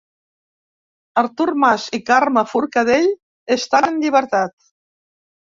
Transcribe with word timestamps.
Artur 1.23 1.47
Mas 1.65 1.85
i 1.99 2.01
Carme 2.07 2.45
Forcadell 2.53 3.13
estan 3.59 3.89
en 3.91 4.03
llibertat 4.07 4.57